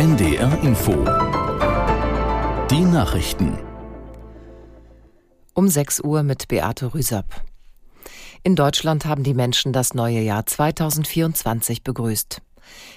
[0.00, 0.92] NDR Info.
[2.70, 3.58] Die Nachrichten.
[5.52, 7.42] Um 6 Uhr mit Beate Rüsapp.
[8.42, 12.40] In Deutschland haben die Menschen das neue Jahr 2024 begrüßt.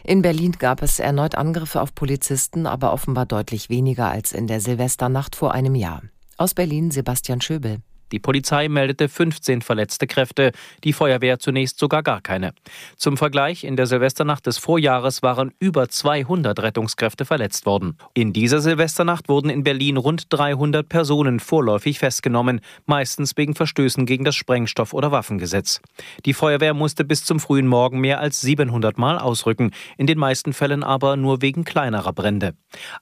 [0.06, 4.62] In Berlin gab es erneut Angriffe auf Polizisten, aber offenbar deutlich weniger als in der
[4.62, 6.04] Silvesternacht vor einem Jahr.
[6.38, 7.80] Aus Berlin Sebastian Schöbel.
[8.14, 10.52] Die Polizei meldete 15 verletzte Kräfte,
[10.84, 12.54] die Feuerwehr zunächst sogar gar keine.
[12.96, 17.98] Zum Vergleich, in der Silvesternacht des Vorjahres waren über 200 Rettungskräfte verletzt worden.
[18.14, 24.26] In dieser Silvesternacht wurden in Berlin rund 300 Personen vorläufig festgenommen, meistens wegen Verstößen gegen
[24.26, 25.82] das Sprengstoff- oder Waffengesetz.
[26.28, 30.54] Die Feuerwehr musste bis zum frühen Morgen mehr als 700 Mal ausrücken, in den meisten
[30.54, 32.54] Fällen aber nur wegen kleinerer Brände.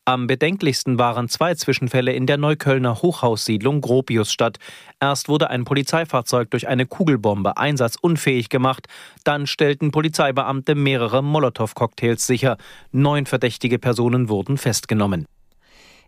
[0.06, 4.58] Am bedenklichsten waren zwei Zwischenfälle in der Neuköllner Hochhaussiedlung Gropiusstadt.
[5.04, 8.88] Erst wurde ein Polizeifahrzeug durch eine Kugelbombe einsatzunfähig gemacht,
[9.24, 12.58] dann stellten Polizeibeamte mehrere Molotow-Cocktails sicher.
[12.92, 15.26] Neun verdächtige Personen wurden festgenommen.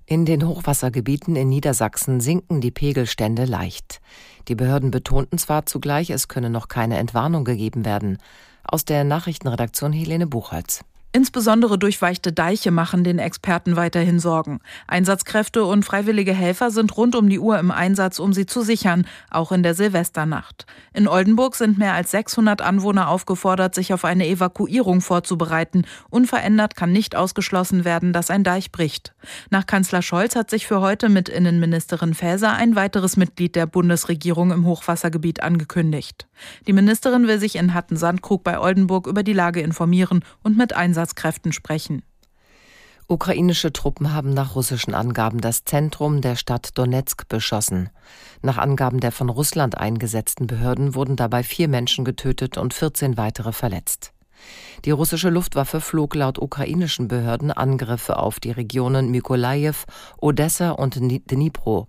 [0.05, 3.99] In den Hochwassergebieten in Niedersachsen sinken die Pegelstände leicht.
[4.47, 8.19] Die Behörden betonten zwar zugleich, es könne noch keine Entwarnung gegeben werden.
[8.63, 10.83] Aus der Nachrichtenredaktion Helene Buchholz.
[11.15, 14.61] Insbesondere durchweichte Deiche machen den Experten weiterhin Sorgen.
[14.87, 19.05] Einsatzkräfte und freiwillige Helfer sind rund um die Uhr im Einsatz, um sie zu sichern,
[19.29, 20.65] auch in der Silvesternacht.
[20.91, 25.85] In Oldenburg sind mehr als 600 Anwohner aufgefordert, sich auf eine Evakuierung vorzubereiten.
[26.09, 29.13] Unverändert kann nicht ausgeschlossen werden, dass ein Deich bricht.
[29.51, 34.49] Nach Kanzler Scholz hat sich für heute mit Innenministerin Faeser ein weiteres Mitglied der Bundesregierung
[34.49, 36.25] im Hochwassergebiet angekündigt.
[36.65, 41.02] Die Ministerin will sich in Hatten-Sandkrug bei Oldenburg über die Lage informieren und mit Einsatz
[41.03, 42.01] Einsatzkräften sprechen.
[43.09, 47.89] Ukrainische Truppen haben nach russischen Angaben das Zentrum der Stadt Donetsk beschossen.
[48.41, 53.51] Nach Angaben der von Russland eingesetzten Behörden wurden dabei vier Menschen getötet und 14 weitere
[53.51, 54.13] verletzt.
[54.85, 59.75] Die russische Luftwaffe flog laut ukrainischen Behörden Angriffe auf die Regionen Mykolajew,
[60.21, 61.87] Odessa und Dnipro.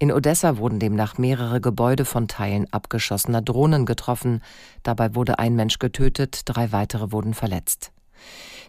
[0.00, 4.42] In Odessa wurden demnach mehrere Gebäude von Teilen abgeschossener Drohnen getroffen.
[4.82, 7.92] Dabei wurde ein Mensch getötet, drei weitere wurden verletzt.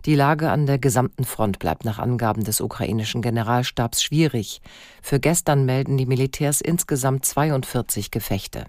[0.05, 4.61] Die Lage an der gesamten Front bleibt nach Angaben des ukrainischen Generalstabs schwierig.
[5.01, 8.65] Für gestern melden die Militärs insgesamt 42 Gefechte.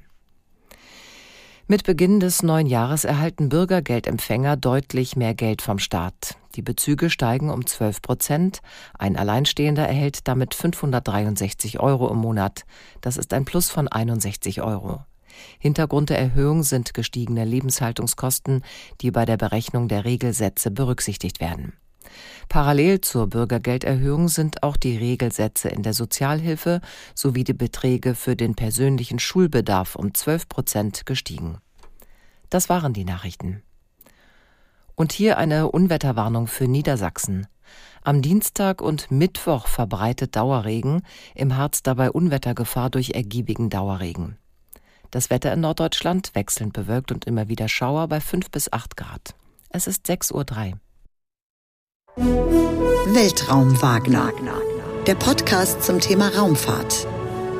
[1.69, 6.37] Mit Beginn des neuen Jahres erhalten Bürgergeldempfänger deutlich mehr Geld vom Staat.
[6.55, 8.61] Die Bezüge steigen um 12 Prozent.
[8.99, 12.65] Ein Alleinstehender erhält damit 563 Euro im Monat.
[13.01, 15.03] Das ist ein Plus von 61 Euro.
[15.59, 18.63] Hintergrund der Erhöhung sind gestiegene Lebenshaltungskosten,
[19.01, 21.75] die bei der Berechnung der Regelsätze berücksichtigt werden.
[22.49, 26.81] Parallel zur Bürgergelderhöhung sind auch die Regelsätze in der Sozialhilfe
[27.15, 31.59] sowie die Beträge für den persönlichen Schulbedarf um 12 Prozent gestiegen.
[32.51, 33.63] Das waren die Nachrichten.
[34.95, 37.47] Und hier eine Unwetterwarnung für Niedersachsen.
[38.03, 41.03] Am Dienstag und Mittwoch verbreitet Dauerregen,
[41.35, 44.37] im Harz dabei Unwettergefahr durch ergiebigen Dauerregen.
[45.13, 49.35] Das Wetter in Norddeutschland wechselnd bewölkt und immer wieder Schauer bei 5 bis 8 Grad.
[49.69, 50.81] Es ist 6.03 Uhr.
[53.15, 54.33] Weltraum Wagner.
[55.07, 57.07] Der Podcast zum Thema Raumfahrt.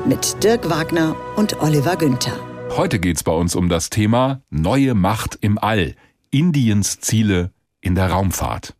[0.03, 2.39] Mit Dirk Wagner und Oliver Günther.
[2.75, 5.93] Heute geht es bei uns um das Thema Neue Macht im All.
[6.31, 8.73] Indiens Ziele in der Raumfahrt.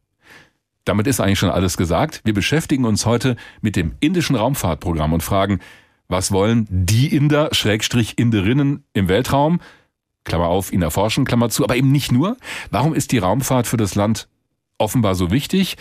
[0.84, 2.22] Damit ist eigentlich schon alles gesagt.
[2.24, 5.60] Wir beschäftigen uns heute mit dem indischen Raumfahrtprogramm und fragen,
[6.08, 9.60] was wollen die Inder, Schrägstrich Inderinnen im Weltraum?
[10.24, 12.38] Klammer auf, ihn erforschen, Klammer zu, aber eben nicht nur.
[12.72, 14.28] Warum ist die Raumfahrt für das Land
[14.78, 15.78] offenbar so wichtig?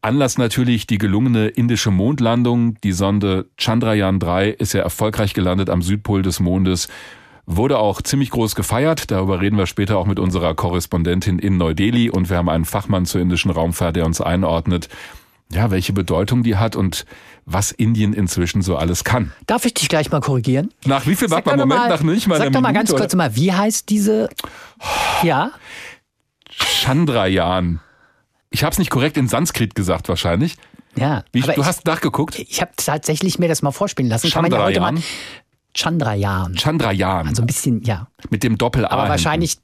[0.00, 2.76] Anlass natürlich die gelungene indische Mondlandung.
[2.82, 6.88] Die Sonde Chandrayaan 3 ist ja erfolgreich gelandet am Südpol des Mondes.
[7.46, 9.10] Wurde auch ziemlich groß gefeiert.
[9.10, 12.10] Darüber reden wir später auch mit unserer Korrespondentin in Neu-Delhi.
[12.10, 14.88] Und wir haben einen Fachmann zur indischen Raumfahrt, der uns einordnet,
[15.52, 17.06] ja, welche Bedeutung die hat und
[17.46, 19.32] was Indien inzwischen so alles kann.
[19.46, 20.72] Darf ich dich gleich mal korrigieren?
[20.84, 21.30] Nach wie viel?
[21.30, 23.88] Warte mal, Moment, mal, nach nicht mal Sag doch mal ganz kurz mal, wie heißt
[23.88, 24.28] diese?
[25.22, 25.52] Ja?
[26.50, 27.80] Chandrayaan.
[28.50, 30.56] Ich habe es nicht korrekt in Sanskrit gesagt wahrscheinlich.
[30.96, 31.24] Ja.
[31.32, 32.38] Wie, du ich, hast nachgeguckt?
[32.38, 34.28] Ich habe tatsächlich mir das mal vorspielen lassen.
[34.28, 35.02] Chandrayaan.
[35.74, 36.56] Chandrayaan.
[36.56, 37.28] Chandrayaan.
[37.28, 38.08] Also ein bisschen, ja.
[38.30, 38.90] Mit dem Doppel-A.
[38.90, 39.58] Aber wahrscheinlich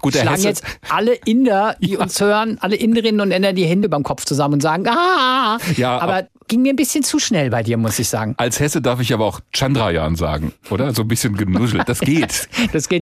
[0.00, 2.00] Gut, schlagen jetzt alle Inder, die ja.
[2.00, 5.98] uns hören, alle Inderinnen und Inder die Hände beim Kopf zusammen und sagen, ah, ja,
[5.98, 8.34] aber ging mir ein bisschen zu schnell bei dir, muss ich sagen.
[8.38, 10.92] Als Hesse darf ich aber auch Chandrayaan sagen, oder?
[10.94, 11.88] So ein bisschen genuschelt.
[11.88, 12.48] Das geht.
[12.72, 13.02] das geht